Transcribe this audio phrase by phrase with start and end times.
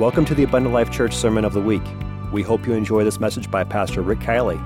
[0.00, 1.82] Welcome to the Abundant Life Church Sermon of the Week.
[2.32, 4.58] We hope you enjoy this message by Pastor Rick Kielley.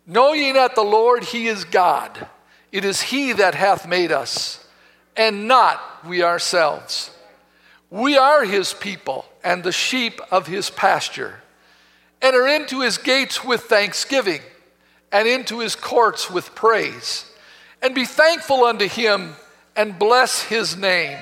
[0.08, 2.26] Know ye not the Lord, he is God.
[2.72, 4.66] It is he that hath made us,
[5.16, 7.12] and not we ourselves.
[7.90, 11.42] We are his people and the sheep of his pasture.
[12.22, 14.42] Enter into his gates with thanksgiving
[15.12, 17.32] and into his courts with praise.
[17.82, 19.36] And be thankful unto him
[19.76, 21.18] and bless his name.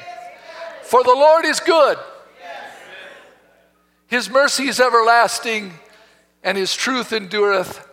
[0.84, 1.98] For the Lord is good.
[4.08, 5.74] His mercy is everlasting,
[6.44, 7.88] and his truth endureth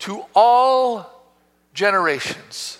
[0.00, 1.30] to all
[1.74, 2.78] generations.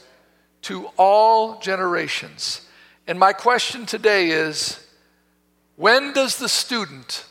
[0.63, 2.63] To all generations.
[3.07, 4.85] And my question today is
[5.79, 7.25] when does the student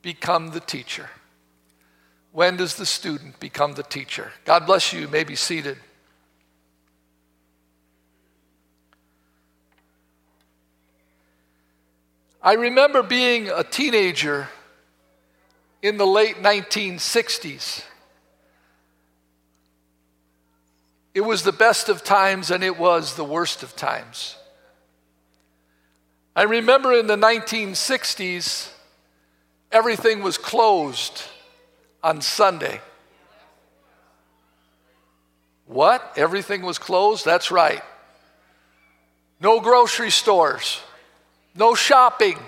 [0.00, 1.10] become the teacher?
[2.30, 4.32] When does the student become the teacher?
[4.44, 5.00] God bless you.
[5.00, 5.76] You may be seated.
[12.40, 14.48] I remember being a teenager
[15.82, 17.82] in the late 1960s.
[21.12, 24.36] It was the best of times and it was the worst of times.
[26.40, 28.70] I remember in the 1960s,
[29.70, 31.22] everything was closed
[32.02, 32.80] on Sunday.
[35.66, 36.14] What?
[36.16, 37.26] Everything was closed?
[37.26, 37.82] That's right.
[39.38, 40.80] No grocery stores,
[41.54, 42.38] no shopping,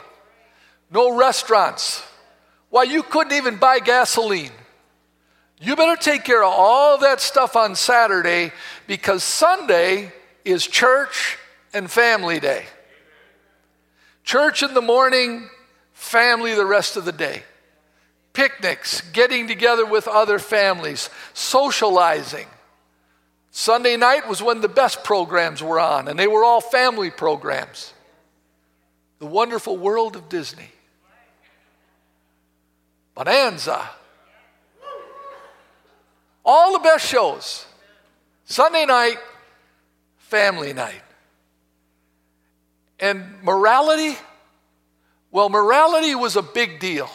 [0.90, 2.02] no restaurants.
[2.70, 4.52] Why, you couldn't even buy gasoline.
[5.60, 8.52] You better take care of all that stuff on Saturday
[8.86, 10.14] because Sunday
[10.46, 11.36] is church
[11.74, 12.64] and family day.
[14.24, 15.48] Church in the morning,
[15.92, 17.42] family the rest of the day.
[18.32, 22.46] Picnics, getting together with other families, socializing.
[23.50, 27.92] Sunday night was when the best programs were on, and they were all family programs.
[29.18, 30.70] The Wonderful World of Disney.
[33.14, 33.90] Bonanza.
[36.44, 37.66] All the best shows.
[38.46, 39.18] Sunday night,
[40.16, 41.02] family night.
[43.02, 44.16] And morality,
[45.32, 47.10] well, morality was a big deal.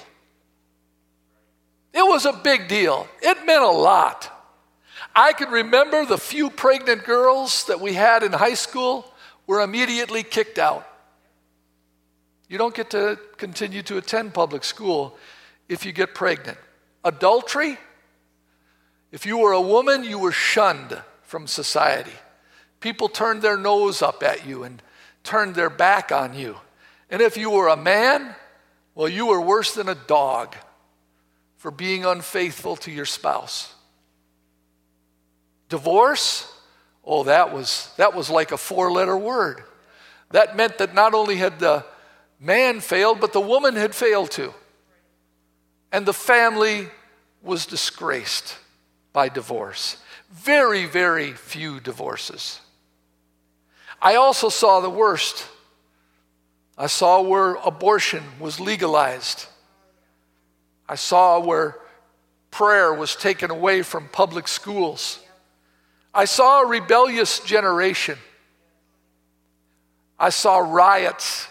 [1.94, 3.08] It was a big deal.
[3.22, 4.30] It meant a lot.
[5.16, 9.12] I can remember the few pregnant girls that we had in high school
[9.48, 10.86] were immediately kicked out.
[12.50, 15.18] You don't get to continue to attend public school
[15.70, 16.58] if you get pregnant.
[17.06, 17.78] Adultery,
[19.14, 22.12] if you were a woman, you were shunned from society.
[22.82, 24.82] People turned their nose up at you and
[25.28, 26.58] turned their back on you.
[27.10, 28.34] And if you were a man,
[28.96, 30.56] well, you were worse than a dog
[31.58, 33.74] for being unfaithful to your spouse.
[35.70, 36.52] Divorce,
[37.04, 39.64] oh, that was, that was like a four letter word.
[40.32, 41.86] That meant that not only had the
[42.40, 44.54] man failed, but the woman had failed too.
[45.92, 46.88] And the family
[47.42, 48.58] was disgraced
[49.14, 49.98] by divorce.
[50.32, 52.62] Very, very few divorces.
[54.02, 55.48] I also saw the worst.
[56.78, 59.46] I saw where abortion was legalized.
[60.88, 61.76] I saw where
[62.52, 65.20] prayer was taken away from public schools.
[66.14, 68.18] I saw a rebellious generation.
[70.20, 71.48] I saw riots.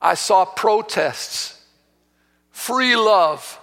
[0.00, 1.62] I saw protests,
[2.50, 3.60] free love,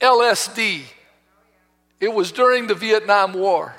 [0.00, 0.82] LSD.
[2.00, 3.74] It was during the Vietnam War.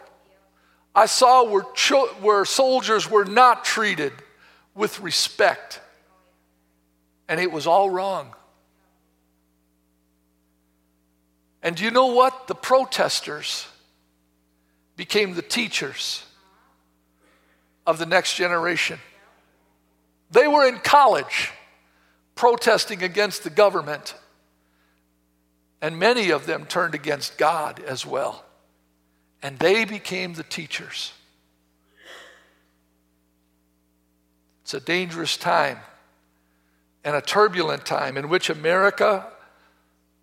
[0.98, 4.12] I saw where, cho- where soldiers were not treated
[4.74, 5.80] with respect,
[7.28, 8.34] and it was all wrong.
[11.62, 12.48] And do you know what?
[12.48, 13.68] The protesters
[14.96, 16.26] became the teachers
[17.86, 18.98] of the next generation.
[20.32, 21.52] They were in college
[22.34, 24.16] protesting against the government,
[25.80, 28.47] and many of them turned against God as well
[29.42, 31.14] and they became the teachers.
[34.64, 35.80] It's a dangerous time
[37.04, 39.26] and a turbulent time in which America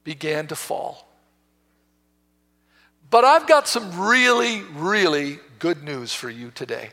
[0.05, 1.08] began to fall.
[3.11, 6.90] But I've got some really, really good news for you today.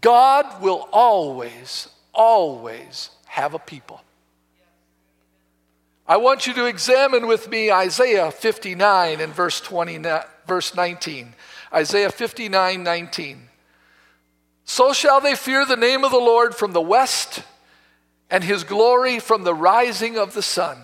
[0.00, 4.00] God will always, always have a people.
[6.06, 11.34] I want you to examine with me Isaiah 59 and verse 29 verse 19.
[11.72, 13.48] Isaiah 59 19.
[14.64, 17.42] So shall they fear the name of the Lord from the west
[18.30, 20.78] and his glory from the rising of the sun.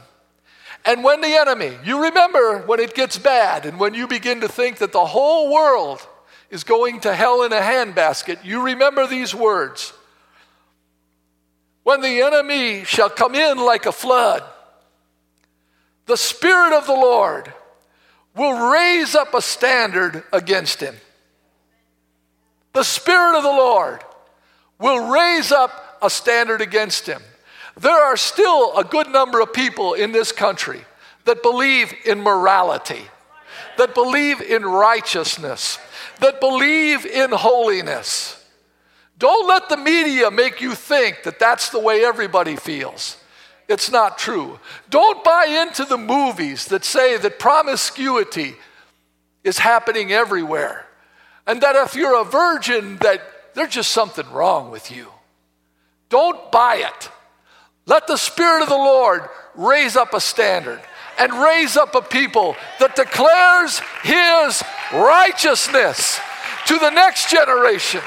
[0.85, 4.49] And when the enemy, you remember when it gets bad and when you begin to
[4.49, 6.07] think that the whole world
[6.51, 9.93] is going to hell in a handbasket, you remember these words.
[11.83, 14.43] When the enemy shall come in like a flood,
[16.07, 17.53] the Spirit of the Lord
[18.35, 20.95] will raise up a standard against him.
[22.73, 24.03] The Spirit of the Lord
[24.79, 27.23] will raise up a standard against him.
[27.79, 30.85] There are still a good number of people in this country
[31.25, 33.03] that believe in morality,
[33.79, 35.79] that believe in righteousness,
[36.21, 38.41] that believe in holiness.
[39.19, 43.17] Don't let the media make you think that that's the way everybody feels.
[43.69, 44.59] It's not true.
[44.91, 48.55] Don't buy into the movies that say that promiscuity
[49.43, 50.87] is happening everywhere
[51.47, 53.23] and that if you're a virgin that
[53.55, 55.07] there's just something wrong with you.
[56.09, 57.11] Don't buy it.
[57.87, 60.81] Let the Spirit of the Lord raise up a standard
[61.19, 64.63] and raise up a people that declares His
[64.93, 66.19] righteousness
[66.67, 68.01] to the next generation.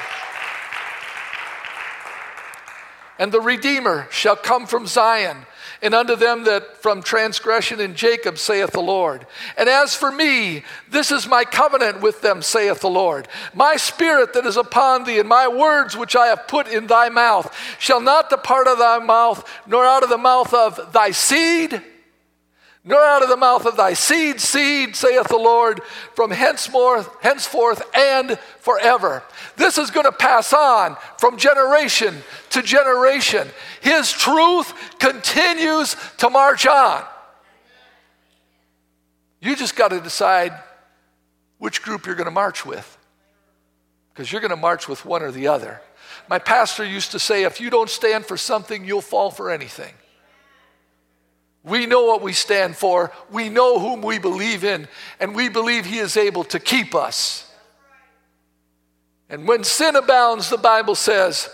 [3.19, 5.45] And the Redeemer shall come from Zion
[5.81, 9.27] and unto them that from transgression in Jacob, saith the Lord.
[9.57, 13.27] And as for me, this is my covenant with them, saith the Lord.
[13.53, 17.09] My spirit that is upon thee, and my words which I have put in thy
[17.09, 21.11] mouth, shall not depart out of thy mouth, nor out of the mouth of thy
[21.11, 21.81] seed
[22.88, 25.81] nor out of the mouth of thy seed, seed, saith the Lord,
[26.16, 29.24] from henceforth, henceforth and forever.
[29.57, 32.16] This is going to pass on from generation
[32.51, 33.50] to generation.
[33.81, 37.04] His truth continues to march on.
[39.42, 40.54] You just got to decide
[41.57, 42.98] which group you're going to march with,
[44.13, 45.81] because you're going to march with one or the other.
[46.30, 49.94] My pastor used to say, if you don't stand for something, you'll fall for anything.
[51.67, 53.11] We know what we stand for.
[53.29, 54.87] We know whom we believe in,
[55.19, 57.51] and we believe He is able to keep us.
[59.29, 61.49] And when sin abounds, the Bible says,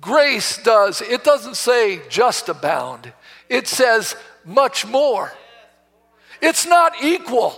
[0.00, 1.02] grace does.
[1.02, 3.12] It doesn't say just abound,
[3.48, 5.32] it says much more.
[6.40, 7.52] It's not equal.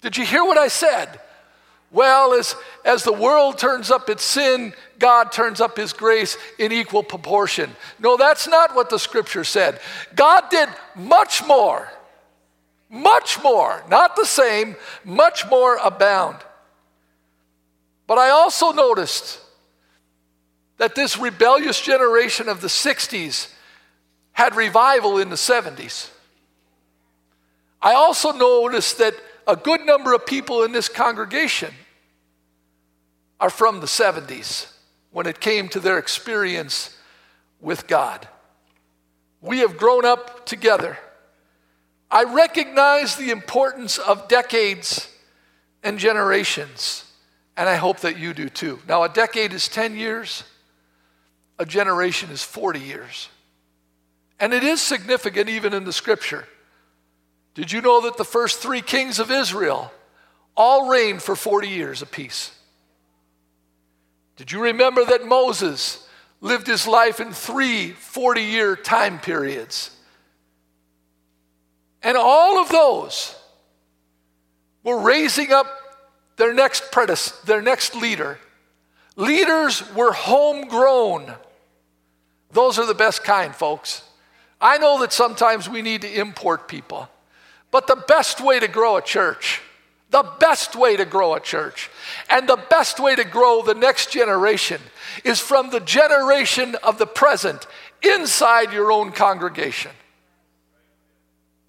[0.00, 1.20] Did you hear what I said?
[1.92, 2.56] Well, as,
[2.86, 7.70] as the world turns up its sin, God turns up his grace in equal proportion.
[7.98, 9.78] No, that's not what the scripture said.
[10.14, 11.92] God did much more,
[12.88, 14.74] much more, not the same,
[15.04, 16.38] much more abound.
[18.06, 19.38] But I also noticed
[20.78, 23.52] that this rebellious generation of the 60s
[24.32, 26.08] had revival in the 70s.
[27.82, 29.14] I also noticed that
[29.46, 31.74] a good number of people in this congregation
[33.42, 34.72] are from the 70s
[35.10, 36.96] when it came to their experience
[37.60, 38.28] with God.
[39.40, 40.96] We have grown up together.
[42.08, 45.08] I recognize the importance of decades
[45.82, 47.04] and generations,
[47.56, 48.78] and I hope that you do too.
[48.86, 50.44] Now, a decade is 10 years,
[51.58, 53.28] a generation is 40 years.
[54.38, 56.46] And it is significant even in the scripture.
[57.54, 59.92] Did you know that the first three kings of Israel
[60.56, 62.52] all reigned for 40 years apiece?
[64.36, 66.08] Did you remember that Moses
[66.40, 69.90] lived his life in three 40 year time periods?
[72.02, 73.36] And all of those
[74.82, 75.66] were raising up
[76.36, 76.84] their next
[77.46, 78.38] their next leader.
[79.16, 81.34] Leaders were homegrown.
[82.50, 84.02] Those are the best kind, folks.
[84.60, 87.08] I know that sometimes we need to import people,
[87.70, 89.60] but the best way to grow a church
[90.12, 91.90] the best way to grow a church
[92.28, 94.80] and the best way to grow the next generation
[95.24, 97.66] is from the generation of the present
[98.02, 99.90] inside your own congregation.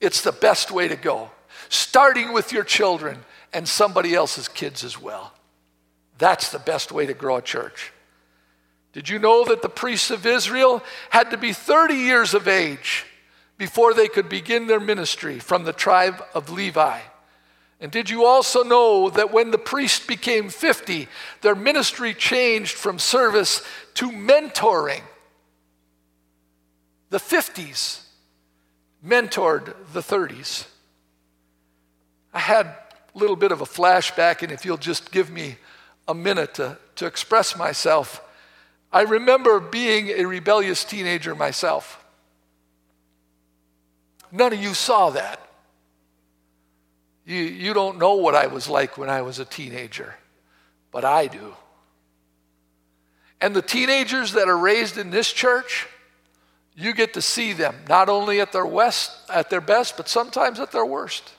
[0.02, 1.32] It's the best way to go,
[1.70, 3.20] starting with your children
[3.54, 5.34] and somebody else's kids as well.
[6.18, 7.94] That's the best way to grow a church.
[8.92, 13.06] Did you know that the priests of Israel had to be 30 years of age
[13.58, 17.00] before they could begin their ministry from the tribe of Levi?
[17.84, 21.10] And did you also know that when the priest became 50,
[21.42, 23.62] their ministry changed from service
[23.96, 25.02] to mentoring?
[27.10, 28.06] The 50s
[29.06, 30.66] mentored the 30s.
[32.34, 32.78] I had a
[33.16, 35.58] little bit of a flashback, and if you'll just give me
[36.08, 38.22] a minute to, to express myself,
[38.94, 42.02] I remember being a rebellious teenager myself.
[44.32, 45.43] None of you saw that.
[47.26, 50.16] You, you don't know what I was like when I was a teenager,
[50.92, 51.56] but I do.
[53.40, 55.88] And the teenagers that are raised in this church,
[56.76, 60.60] you get to see them not only at their west at their best, but sometimes
[60.60, 61.32] at their worst.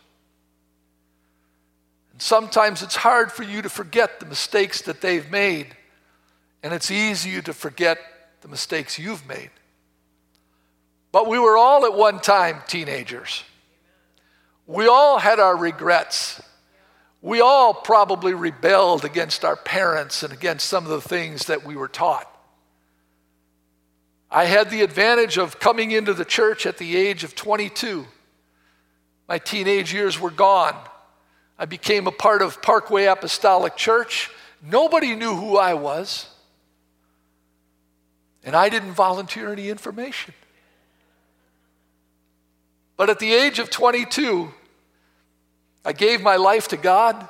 [2.13, 5.69] And sometimes it's hard for you to forget the mistakes that they've made,
[6.63, 7.99] and it's easier to forget
[8.41, 9.51] the mistakes you've made.
[11.11, 13.45] But we were all at one time teenagers.
[14.67, 16.41] We all had our regrets.
[17.21, 21.77] We all probably rebelled against our parents and against some of the things that we
[21.77, 22.31] were taught.
[24.31, 28.07] I had the advantage of coming into the church at the age of 22.
[29.29, 30.77] My teenage years were gone.
[31.59, 34.31] I became a part of Parkway Apostolic Church.
[34.61, 36.27] Nobody knew who I was.
[38.43, 40.35] And I didn't volunteer any information.
[42.97, 44.53] But at the age of 22,
[45.85, 47.29] I gave my life to God,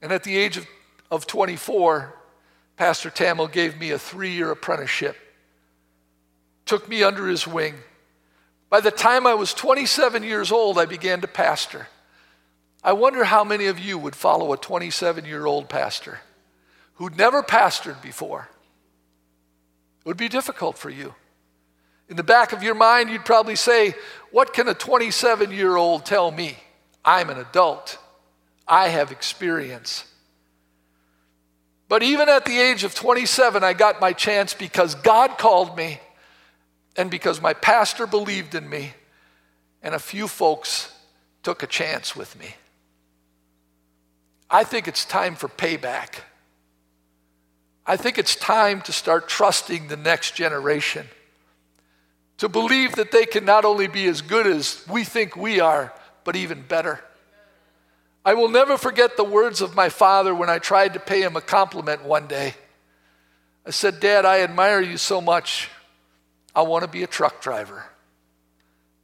[0.00, 0.66] and at the age of,
[1.10, 2.14] of 24,
[2.76, 5.16] Pastor Tamil gave me a three year apprenticeship,
[6.66, 7.74] took me under his wing.
[8.68, 11.88] By the time I was 27 years old, I began to pastor.
[12.82, 16.20] I wonder how many of you would follow a 27 year old pastor
[16.94, 18.48] who'd never pastored before.
[20.00, 21.14] It would be difficult for you.
[22.08, 23.94] In the back of your mind, you'd probably say,
[24.32, 26.56] What can a 27 year old tell me?
[27.04, 27.98] I'm an adult.
[28.66, 30.04] I have experience.
[31.88, 36.00] But even at the age of 27, I got my chance because God called me
[36.96, 38.92] and because my pastor believed in me,
[39.82, 40.92] and a few folks
[41.42, 42.54] took a chance with me.
[44.50, 46.20] I think it's time for payback.
[47.86, 51.06] I think it's time to start trusting the next generation,
[52.42, 55.92] to believe that they can not only be as good as we think we are,
[56.24, 56.98] but even better.
[58.24, 61.36] I will never forget the words of my father when I tried to pay him
[61.36, 62.54] a compliment one day.
[63.64, 65.70] I said, Dad, I admire you so much.
[66.52, 67.84] I want to be a truck driver.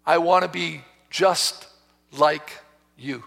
[0.04, 1.68] I want to be just
[2.10, 2.58] like
[2.98, 3.22] you.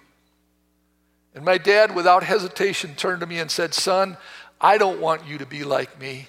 [1.34, 4.18] And my dad, without hesitation, turned to me and said, Son,
[4.60, 6.28] I don't want you to be like me.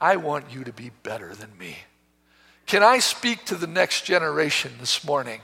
[0.00, 1.76] I want you to be better than me.
[2.66, 5.40] Can I speak to the next generation this morning?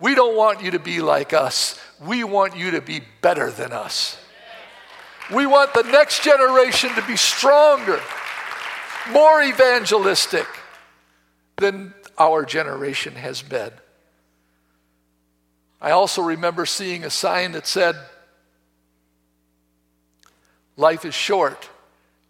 [0.00, 1.78] We don't want you to be like us.
[2.04, 4.18] We want you to be better than us.
[5.32, 8.00] We want the next generation to be stronger,
[9.10, 10.46] more evangelistic
[11.56, 13.70] than our generation has been.
[15.80, 17.96] I also remember seeing a sign that said,
[20.76, 21.70] Life is short.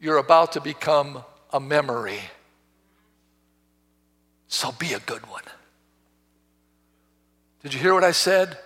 [0.00, 2.20] You're about to become a memory.
[4.54, 5.42] So be a good one.
[7.64, 8.56] Did you hear what I said?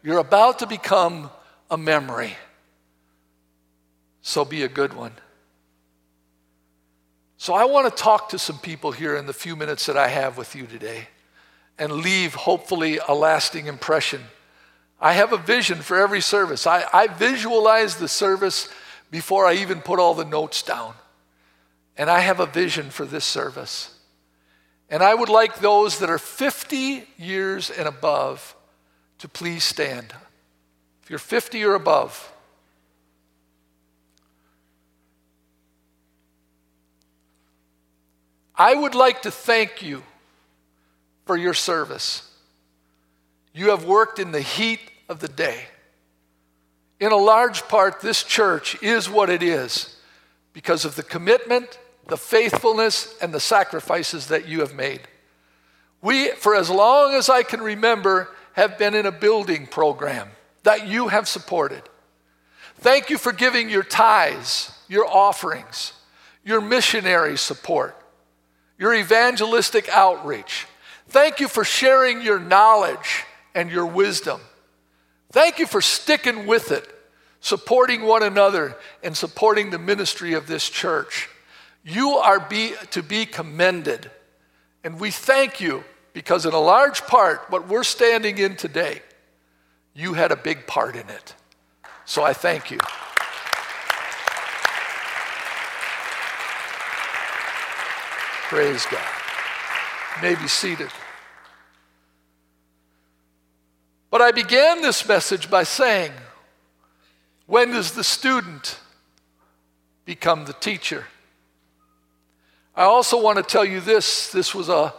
[0.00, 1.30] You're about to become
[1.68, 2.36] a memory.
[4.20, 5.10] So be a good one.
[7.38, 10.06] So I want to talk to some people here in the few minutes that I
[10.06, 11.08] have with you today
[11.76, 14.20] and leave, hopefully, a lasting impression.
[15.00, 16.68] I have a vision for every service.
[16.68, 18.68] I, I visualize the service
[19.10, 20.94] before I even put all the notes down.
[21.98, 23.91] And I have a vision for this service.
[24.92, 28.54] And I would like those that are 50 years and above
[29.20, 30.12] to please stand.
[31.02, 32.30] If you're 50 or above,
[38.54, 40.02] I would like to thank you
[41.24, 42.30] for your service.
[43.54, 45.64] You have worked in the heat of the day.
[47.00, 49.96] In a large part, this church is what it is
[50.52, 55.00] because of the commitment the faithfulness and the sacrifices that you have made.
[56.00, 60.28] We, for as long as I can remember, have been in a building program
[60.64, 61.82] that you have supported.
[62.76, 65.92] Thank you for giving your tithes, your offerings,
[66.44, 67.96] your missionary support,
[68.78, 70.66] your evangelistic outreach.
[71.08, 74.40] Thank you for sharing your knowledge and your wisdom.
[75.30, 76.88] Thank you for sticking with it,
[77.40, 81.28] supporting one another, and supporting the ministry of this church.
[81.84, 84.10] You are be, to be commended.
[84.84, 89.02] And we thank you because, in a large part, what we're standing in today,
[89.94, 91.34] you had a big part in it.
[92.04, 92.78] So I thank you.
[98.48, 99.00] Praise God.
[100.16, 100.90] You may be seated.
[104.10, 106.12] But I began this message by saying,
[107.46, 108.78] when does the student
[110.04, 111.06] become the teacher?
[112.74, 114.94] I also want to tell you this this was a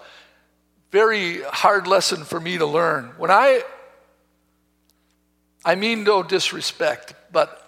[0.91, 3.13] very hard lesson for me to learn.
[3.17, 3.63] When I,
[5.65, 7.59] I mean no disrespect, but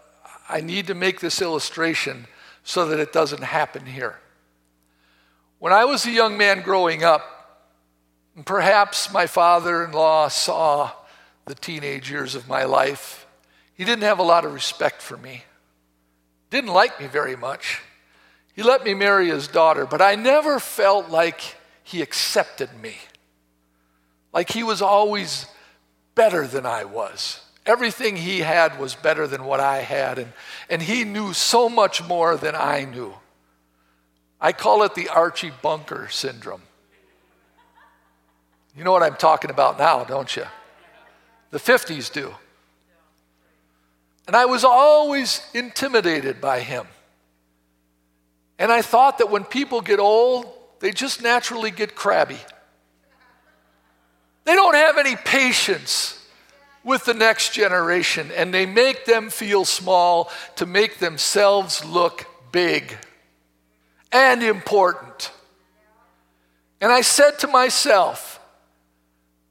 [0.47, 2.27] I need to make this illustration
[2.63, 4.19] so that it doesn't happen here.
[5.57, 7.31] When I was a young man growing up,
[8.35, 10.91] and perhaps my father in law saw
[11.45, 13.25] the teenage years of my life.
[13.75, 15.43] He didn't have a lot of respect for me,
[16.49, 17.81] didn't like me very much.
[18.55, 21.41] He let me marry his daughter, but I never felt like
[21.83, 22.95] he accepted me,
[24.33, 25.45] like he was always
[26.15, 27.41] better than I was.
[27.65, 30.31] Everything he had was better than what I had, and,
[30.69, 33.13] and he knew so much more than I knew.
[34.39, 36.61] I call it the Archie Bunker syndrome.
[38.77, 40.45] You know what I'm talking about now, don't you?
[41.51, 42.33] The 50s do.
[44.27, 46.87] And I was always intimidated by him.
[48.57, 50.45] And I thought that when people get old,
[50.79, 52.39] they just naturally get crabby.
[54.45, 56.21] They don't have any patience
[56.83, 62.95] with the next generation, and they make them feel small to make themselves look big
[64.11, 65.31] and important.
[66.79, 68.39] And I said to myself,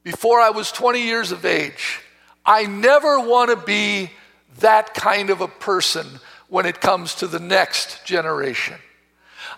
[0.03, 1.99] before I was 20 years of age,
[2.45, 4.11] I never want to be
[4.59, 6.07] that kind of a person
[6.47, 8.75] when it comes to the next generation.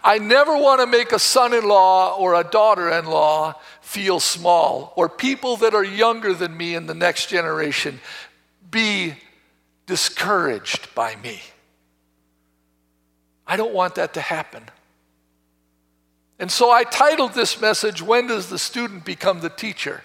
[0.04, 4.20] I never want to make a son in law or a daughter in law feel
[4.20, 8.00] small, or people that are younger than me in the next generation
[8.70, 9.13] be
[9.86, 11.42] discouraged by me.
[13.48, 14.63] I don't want that to happen.
[16.38, 20.04] And so I titled this message, When Does the Student Become the Teacher?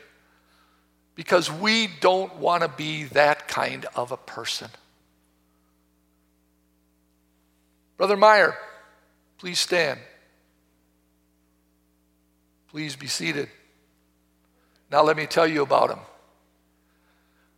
[1.15, 4.69] Because we don't want to be that kind of a person.
[7.99, 8.57] Brother Meyer,
[9.43, 9.99] please stand.
[12.69, 13.49] Please be seated.
[14.89, 15.99] Now, let me tell you about him.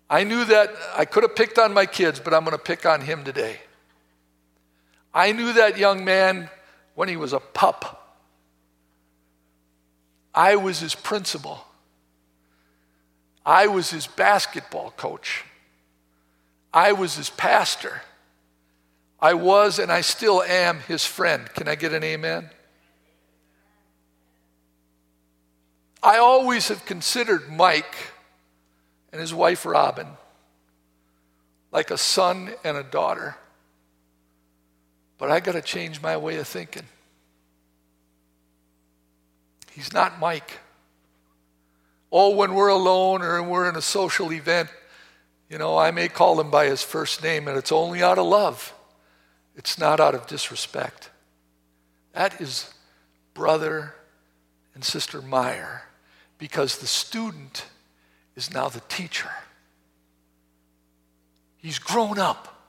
[0.08, 2.86] I knew that I could have picked on my kids, but I'm going to pick
[2.86, 3.58] on him today.
[5.12, 6.48] I knew that young man
[6.94, 8.18] when he was a pup.
[10.34, 11.66] I was his principal.
[13.44, 15.44] I was his basketball coach.
[16.72, 18.00] I was his pastor.
[19.24, 21.48] I was and I still am his friend.
[21.54, 22.50] Can I get an amen?
[26.02, 27.96] I always have considered Mike
[29.12, 30.08] and his wife Robin
[31.72, 33.38] like a son and a daughter.
[35.16, 36.84] But I got to change my way of thinking.
[39.72, 40.58] He's not Mike.
[42.12, 44.68] Oh, when we're alone or we're in a social event,
[45.48, 48.26] you know, I may call him by his first name, and it's only out of
[48.26, 48.74] love.
[49.56, 51.10] It's not out of disrespect.
[52.12, 52.72] That is
[53.34, 53.94] brother
[54.74, 55.82] and sister Meyer
[56.38, 57.66] because the student
[58.36, 59.30] is now the teacher.
[61.58, 62.62] He's grown up,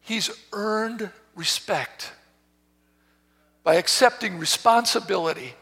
[0.00, 2.12] he's earned respect
[3.62, 5.54] by accepting responsibility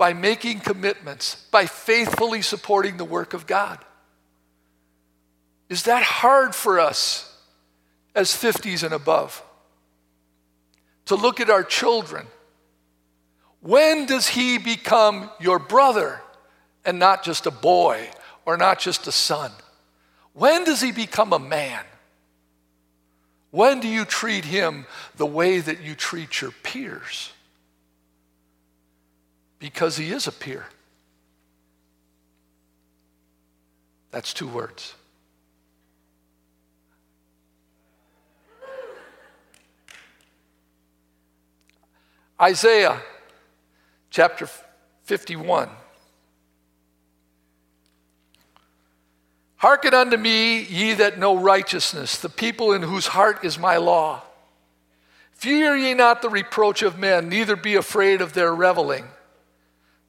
[0.00, 3.78] by making commitments, by faithfully supporting the work of God.
[5.68, 7.29] Is that hard for us
[8.14, 9.42] as 50s and above?
[11.06, 12.26] To look at our children.
[13.60, 16.20] When does he become your brother
[16.84, 18.08] and not just a boy
[18.46, 19.50] or not just a son?
[20.32, 21.84] When does he become a man?
[23.50, 27.32] When do you treat him the way that you treat your peers?
[29.58, 30.66] Because he is a peer.
[34.10, 34.94] That's two words.
[42.40, 43.02] Isaiah
[44.08, 44.48] chapter
[45.04, 45.68] 51.
[49.56, 54.22] Hearken unto me, ye that know righteousness, the people in whose heart is my law.
[55.32, 59.04] Fear ye not the reproach of men, neither be afraid of their reveling.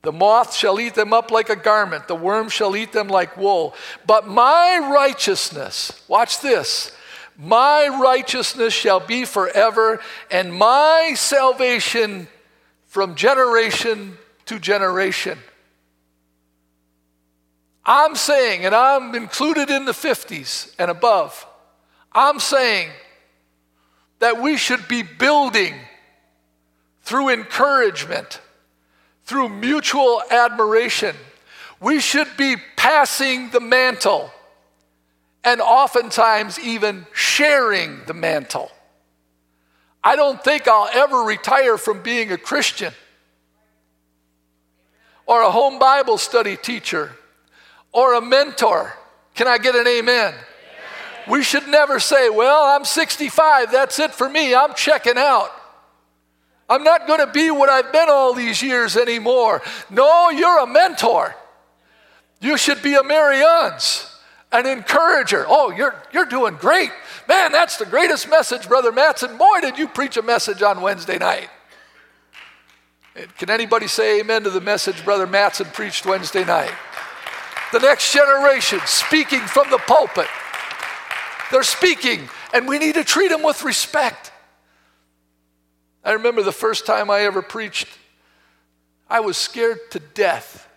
[0.03, 3.35] The moth shall eat them up like a garment, the worm shall eat them like
[3.35, 3.75] wool.
[4.07, 6.95] But my righteousness, watch this,
[7.37, 12.27] my righteousness shall be forever, and my salvation
[12.85, 15.37] from generation to generation.
[17.85, 21.47] I'm saying, and I'm included in the 50s and above,
[22.11, 22.89] I'm saying
[24.19, 25.73] that we should be building
[27.01, 28.39] through encouragement
[29.23, 31.15] through mutual admiration.
[31.79, 34.31] We should be passing the mantle
[35.43, 38.71] and oftentimes even sharing the mantle.
[40.03, 42.93] I don't think I'll ever retire from being a Christian
[45.25, 47.15] or a home Bible study teacher
[47.91, 48.93] or a mentor.
[49.35, 50.33] Can I get an amen?
[51.27, 55.51] We should never say, Well, I'm 65, that's it for me, I'm checking out.
[56.67, 59.61] I'm not going to be what I've been all these years anymore.
[59.89, 61.35] No, you're a mentor.
[62.39, 64.10] You should be a Marians,
[64.51, 65.45] an encourager.
[65.47, 66.91] Oh, you're, you're doing great.
[67.27, 69.37] Man, that's the greatest message, Brother Matson.
[69.37, 71.49] Boy, did you preach a message on Wednesday night.
[73.37, 76.71] Can anybody say amen to the message Brother Matson preached Wednesday night?
[77.71, 80.27] The next generation speaking from the pulpit.
[81.51, 84.31] They're speaking, and we need to treat them with respect.
[86.03, 87.87] I remember the first time I ever preached,
[89.09, 90.67] I was scared to death.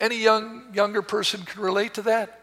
[0.00, 2.39] Any young, younger person can relate to that.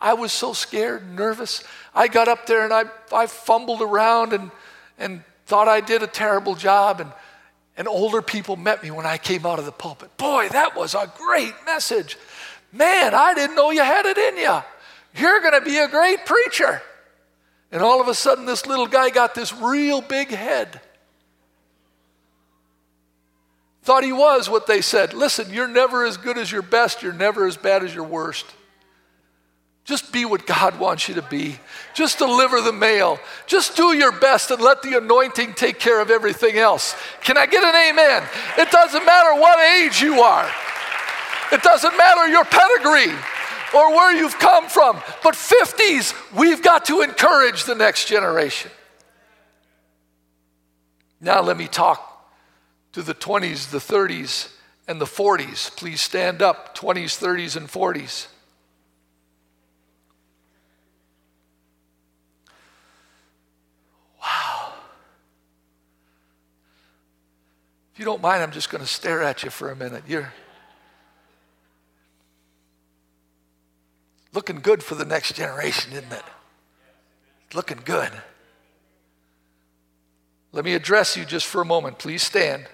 [0.00, 1.62] I was so scared, nervous.
[1.94, 4.50] I got up there and I, I fumbled around and,
[4.98, 7.00] and thought I did a terrible job.
[7.00, 7.12] And,
[7.76, 10.16] and older people met me when I came out of the pulpit.
[10.16, 12.16] Boy, that was a great message.
[12.72, 14.62] Man, I didn't know you had it in you.
[15.16, 16.80] You're going to be a great preacher.
[17.72, 20.80] And all of a sudden, this little guy got this real big head.
[23.82, 25.14] Thought he was what they said.
[25.14, 28.46] Listen, you're never as good as your best, you're never as bad as your worst.
[29.84, 31.58] Just be what God wants you to be.
[31.94, 33.18] Just deliver the mail.
[33.46, 36.94] Just do your best and let the anointing take care of everything else.
[37.22, 38.22] Can I get an amen?
[38.58, 40.48] It doesn't matter what age you are,
[41.52, 43.14] it doesn't matter your pedigree
[43.74, 45.00] or where you've come from.
[45.22, 48.70] But 50s, we've got to encourage the next generation.
[51.20, 52.06] Now, let me talk
[52.92, 54.50] to the 20s, the 30s,
[54.88, 55.76] and the 40s.
[55.76, 58.26] Please stand up 20s, 30s, and 40s.
[68.00, 70.04] You don't mind, I'm just going to stare at you for a minute.
[70.08, 70.32] You're
[74.32, 76.22] looking good for the next generation, isn't it?
[77.52, 78.10] Looking good.
[80.50, 81.98] Let me address you just for a moment.
[81.98, 82.64] Please stand.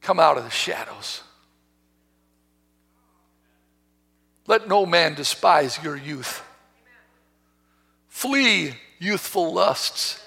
[0.00, 1.22] Come out of the shadows.
[4.48, 6.42] Let no man despise your youth.
[8.08, 10.20] Flee youthful lusts.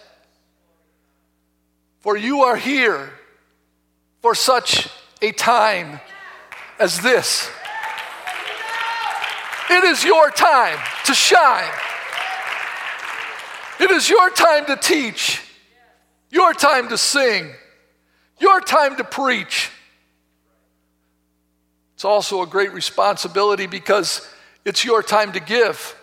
[2.03, 3.09] For you are here
[4.21, 4.89] for such
[5.21, 6.01] a time
[6.77, 7.49] as this.
[9.69, 11.71] It is your time to shine.
[13.79, 15.41] It is your time to teach,
[16.29, 17.49] your time to sing,
[18.37, 19.71] your time to preach.
[21.95, 24.27] It's also a great responsibility because
[24.65, 25.95] it's your time to give.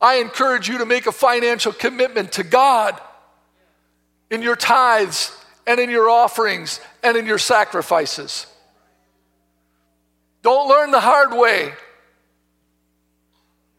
[0.00, 2.98] I encourage you to make a financial commitment to God
[4.30, 5.36] in your tithes
[5.66, 8.46] and in your offerings and in your sacrifices.
[10.42, 11.72] Don't learn the hard way.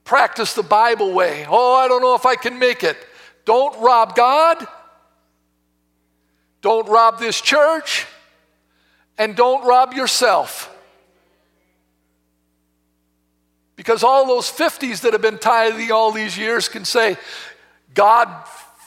[0.03, 1.45] Practice the Bible way.
[1.47, 2.97] Oh, I don't know if I can make it.
[3.45, 4.65] Don't rob God.
[6.61, 8.05] Don't rob this church.
[9.17, 10.75] And don't rob yourself.
[13.75, 17.17] Because all those 50s that have been tithing all these years can say,
[17.93, 18.27] God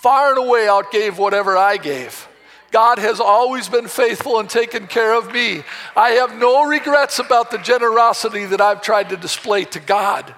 [0.02, 2.28] far and away outgave whatever I gave.
[2.72, 5.62] God has always been faithful and taken care of me.
[5.94, 10.34] I have no regrets about the generosity that I've tried to display to God.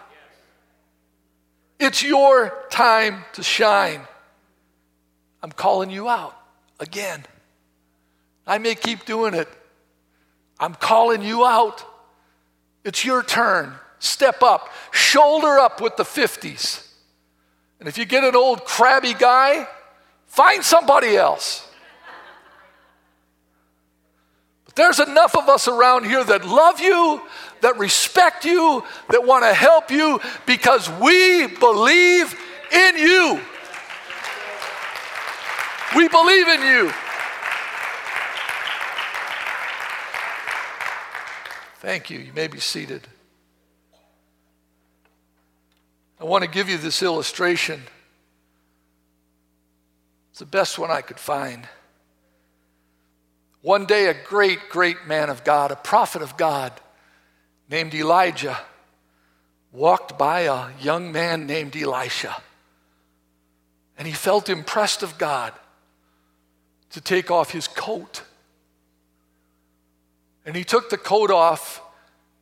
[1.80, 4.02] It's your time to shine.
[5.42, 6.36] I'm calling you out
[6.78, 7.24] again.
[8.46, 9.48] I may keep doing it.
[10.60, 11.84] I'm calling you out.
[12.84, 13.72] It's your turn.
[13.98, 16.86] Step up, shoulder up with the 50s.
[17.84, 19.68] And if you get an old crabby guy,
[20.26, 21.68] find somebody else.
[24.64, 27.20] But there's enough of us around here that love you,
[27.60, 32.34] that respect you, that want to help you because we believe
[32.72, 33.38] in you.
[35.94, 36.90] We believe in you.
[41.80, 42.18] Thank you.
[42.18, 43.06] You may be seated.
[46.24, 47.82] I want to give you this illustration.
[50.30, 51.68] It's the best one I could find.
[53.60, 56.72] One day, a great, great man of God, a prophet of God
[57.68, 58.58] named Elijah,
[59.70, 62.34] walked by a young man named Elisha.
[63.98, 65.52] And he felt impressed of God
[66.92, 68.22] to take off his coat.
[70.46, 71.82] And he took the coat off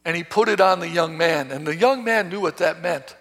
[0.05, 1.51] and he put it on the young man.
[1.51, 3.17] And the young man knew what that meant.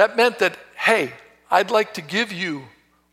[0.00, 1.12] That meant that, hey,
[1.50, 2.64] I'd like to give you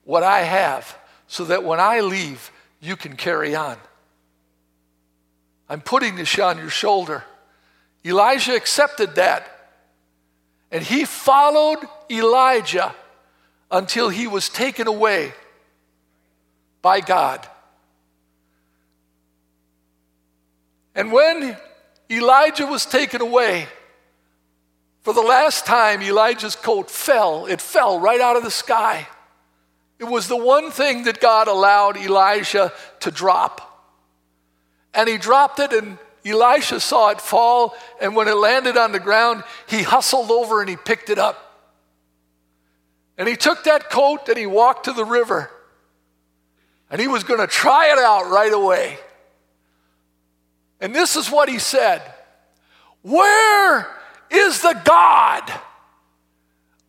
[0.06, 0.98] what I have
[1.28, 3.76] so that when I leave, you can carry on.
[5.68, 7.26] I'm putting this on your shoulder.
[8.06, 9.70] Elijah accepted that.
[10.72, 12.96] And he followed Elijah
[13.70, 15.34] until he was taken away
[16.82, 17.46] by God.
[20.96, 21.58] And when
[22.10, 23.68] Elijah was taken away,
[25.08, 27.46] for the last time, Elijah's coat fell.
[27.46, 29.08] It fell right out of the sky.
[30.00, 33.88] It was the one thing that God allowed Elijah to drop.
[34.94, 37.74] And he dropped it, and Elisha saw it fall.
[38.02, 41.56] And when it landed on the ground, he hustled over and he picked it up.
[43.18, 45.50] And he took that coat and he walked to the river.
[46.92, 48.98] And he was going to try it out right away.
[50.82, 52.02] And this is what he said
[53.04, 53.97] Where
[54.30, 55.52] is the God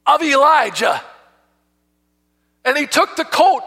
[0.06, 1.02] of Elijah?
[2.64, 3.64] And he took the coat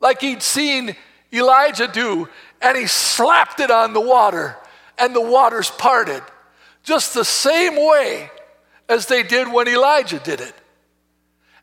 [0.00, 0.94] like he'd seen
[1.32, 2.28] Elijah do,
[2.60, 4.56] and he slapped it on the water,
[4.98, 6.22] and the waters parted,
[6.82, 8.30] just the same way
[8.88, 10.54] as they did when Elijah did it.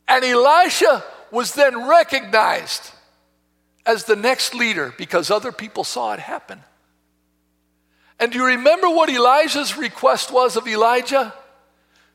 [0.07, 2.91] And Elisha was then recognized
[3.85, 6.61] as the next leader because other people saw it happen.
[8.23, 11.33] And do you remember what Elijah's request was of Elijah?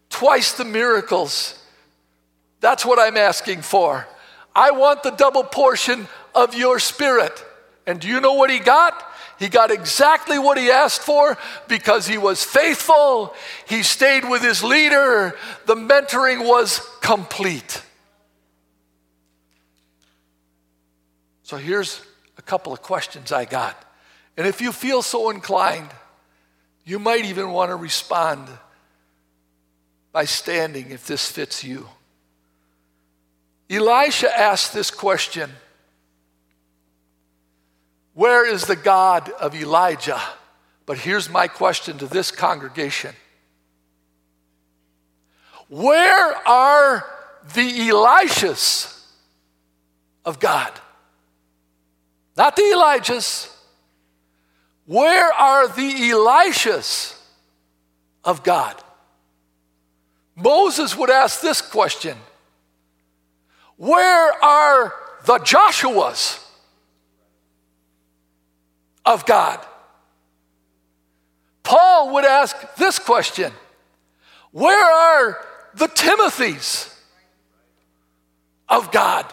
[0.08, 1.62] Twice the miracles.
[2.60, 4.08] That's what I'm asking for.
[4.56, 7.44] I want the double portion of your spirit.
[7.86, 9.04] And do you know what he got?
[9.38, 11.36] He got exactly what he asked for
[11.68, 13.34] because he was faithful.
[13.68, 15.36] He stayed with his leader.
[15.66, 17.82] The mentoring was complete.
[21.42, 22.00] So here's
[22.38, 23.84] a couple of questions I got.
[24.38, 25.90] And if you feel so inclined,
[26.84, 28.48] you might even want to respond
[30.12, 31.88] by standing if this fits you.
[33.68, 35.50] Elisha asked this question
[38.14, 40.22] Where is the God of Elijah?
[40.86, 43.16] But here's my question to this congregation
[45.68, 47.04] Where are
[47.54, 49.04] the Elishas
[50.24, 50.72] of God?
[52.36, 53.52] Not the Elijahs.
[54.88, 57.14] Where are the Elishas
[58.24, 58.74] of God?
[60.34, 62.16] Moses would ask this question
[63.76, 64.94] Where are
[65.26, 66.42] the Joshuas
[69.04, 69.60] of God?
[71.62, 73.52] Paul would ask this question
[74.52, 76.98] Where are the Timothys
[78.70, 79.26] of God?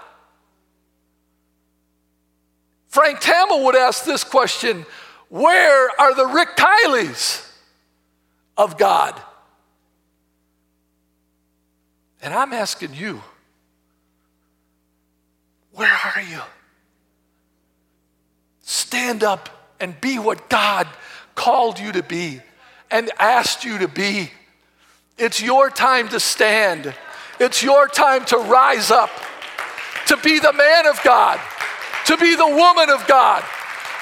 [2.89, 4.85] Frank Tamil would ask this question
[5.35, 7.45] Where are the Rick Kielleys
[8.55, 9.21] of God?
[12.21, 13.21] And I'm asking you,
[15.73, 16.39] where are you?
[18.61, 19.49] Stand up
[19.81, 20.87] and be what God
[21.35, 22.39] called you to be
[22.89, 24.31] and asked you to be.
[25.17, 26.95] It's your time to stand.
[27.41, 29.09] It's your time to rise up,
[30.07, 31.41] to be the man of God
[32.05, 33.43] to be the woman of God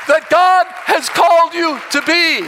[0.08, 2.48] that God has called you to be.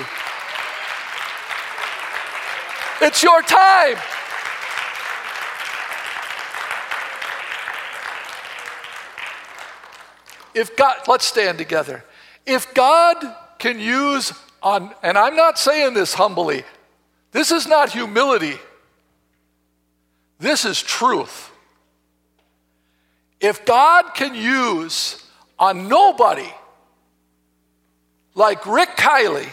[3.05, 3.97] It's your time.
[10.53, 12.03] If God, let's stand together.
[12.45, 13.17] If God
[13.59, 16.63] can use on, and I'm not saying this humbly,
[17.31, 18.57] this is not humility,
[20.39, 21.51] this is truth.
[23.41, 25.23] If God can use
[25.59, 26.49] on nobody
[28.35, 29.49] like Rick Kielley,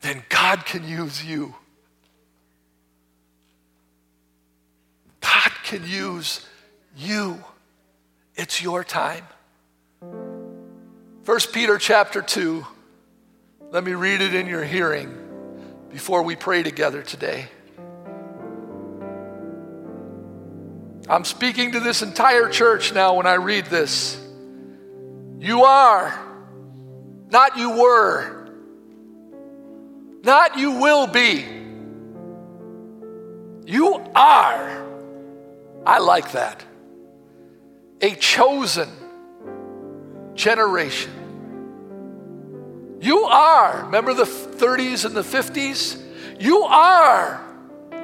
[0.00, 1.54] then God can use you.
[5.20, 6.44] God can use
[6.96, 7.42] you.
[8.34, 9.24] It's your time.
[10.00, 12.66] 1 Peter chapter 2.
[13.70, 15.16] Let me read it in your hearing
[15.92, 17.48] before we pray together today.
[21.08, 24.16] I'm speaking to this entire church now when I read this.
[25.40, 26.12] You are,
[27.30, 28.46] not you were,
[30.22, 31.46] not you will be.
[33.64, 34.86] You are,
[35.86, 36.62] I like that,
[38.02, 38.90] a chosen
[40.34, 41.10] generation.
[43.00, 46.02] You are, remember the 30s and the 50s?
[46.38, 47.40] You are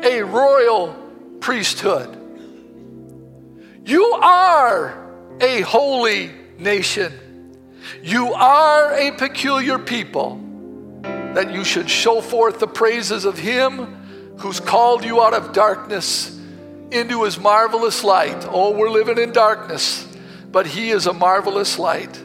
[0.02, 0.96] a royal
[1.40, 2.16] priesthood.
[3.84, 7.12] You are a holy nation.
[8.02, 10.40] You are a peculiar people
[11.02, 13.94] that you should show forth the praises of Him
[14.38, 16.38] who's called you out of darkness
[16.90, 18.46] into His marvelous light.
[18.48, 20.06] Oh, we're living in darkness,
[20.50, 22.16] but He is a marvelous light.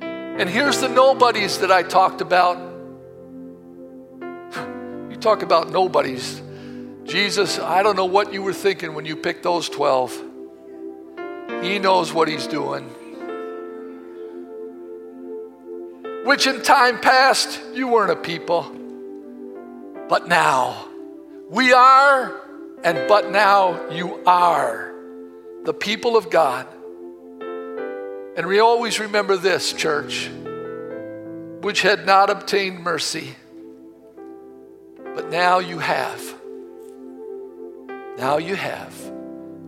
[0.00, 2.58] And here's the nobodies that I talked about
[5.10, 6.42] You talk about nobodies.
[7.04, 10.22] Jesus, I don't know what you were thinking when you picked those 12.
[11.62, 12.90] He knows what he's doing.
[16.26, 18.64] Which in time past, you weren't a people.
[20.08, 20.88] But now,
[21.48, 22.34] we are,
[22.82, 24.92] and but now you are
[25.62, 26.66] the people of God.
[28.36, 30.28] And we always remember this, church,
[31.60, 33.36] which had not obtained mercy,
[35.14, 36.34] but now you have.
[38.18, 38.92] Now you have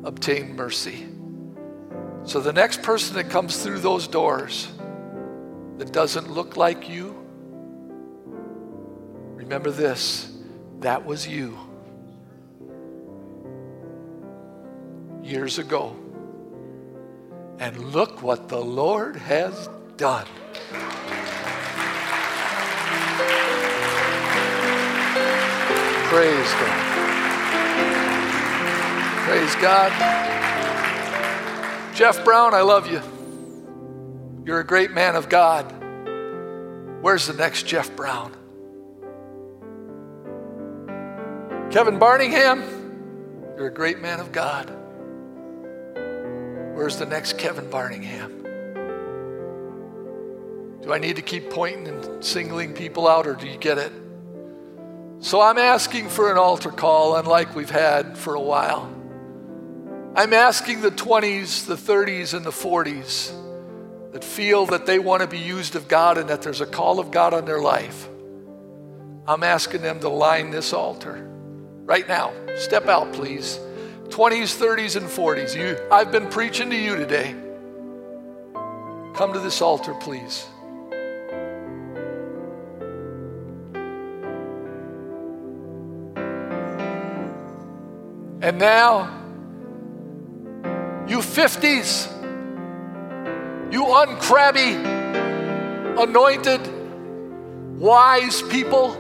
[0.03, 1.07] obtained mercy.
[2.25, 4.67] So the next person that comes through those doors
[5.79, 7.17] that doesn't look like you,
[9.35, 10.35] remember this
[10.81, 11.59] that was you
[15.23, 15.97] years ago.
[17.59, 20.27] And look what the Lord has done.
[26.09, 26.89] Praise God.
[29.27, 29.93] Praise God.
[31.95, 33.03] Jeff Brown, I love you.
[34.49, 35.71] You're a great man of God.
[37.03, 38.33] Where's the next Jeff Brown?
[41.71, 42.63] Kevin Barningham,
[43.59, 44.71] you're a great man of God.
[46.75, 48.43] Where's the next Kevin Barningham?
[50.83, 53.93] Do I need to keep pointing and singling people out, or do you get it?
[55.19, 58.91] So I'm asking for an altar call, unlike we've had for a while.
[60.17, 63.45] I'm asking the 20s, the 30s, and the 40s
[64.13, 66.99] that feel that they want to be used of God and that there's a call
[66.99, 68.09] of God on their life.
[69.27, 71.29] I'm asking them to line this altar
[71.85, 72.33] right now.
[72.57, 73.59] Step out, please.
[74.09, 75.55] 20s, 30s, and 40s.
[75.55, 77.35] You, I've been preaching to you today.
[79.15, 80.47] Come to this altar, please.
[88.41, 89.15] And now,
[91.07, 92.18] you 50s,
[93.71, 94.77] you uncrabby,
[96.03, 96.61] anointed,
[97.79, 98.97] wise people,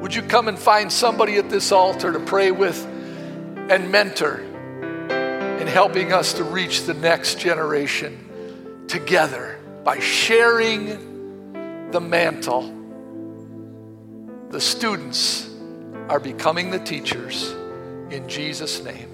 [0.00, 2.90] would you come and find somebody at this altar to pray with?
[3.68, 4.40] and mentor
[5.60, 12.72] in helping us to reach the next generation together by sharing the mantle.
[14.50, 15.48] The students
[16.08, 17.52] are becoming the teachers
[18.10, 19.13] in Jesus' name.